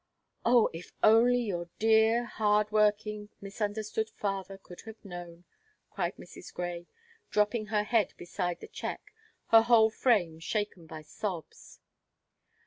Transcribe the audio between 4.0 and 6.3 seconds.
father could have known!" cried